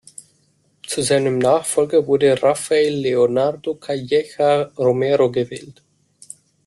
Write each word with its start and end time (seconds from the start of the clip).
Zu 0.87 1.03
seinem 1.03 1.37
Nachfolger 1.37 2.07
wurde 2.07 2.41
Rafael 2.41 2.91
Leonardo 2.95 3.75
Calleja 3.75 4.63
Romero 4.75 5.31
gewählt. 5.31 5.83